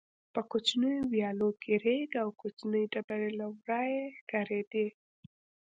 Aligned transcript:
په 0.33 0.41
کوچنیو 0.51 1.09
ویالو 1.11 1.49
کې 1.61 1.73
رېګ 1.85 2.11
او 2.23 2.29
کوچنۍ 2.41 2.83
ډبرې 2.93 3.29
له 3.39 3.47
ورایه 3.57 4.03
ښکارېدې. 4.17 4.87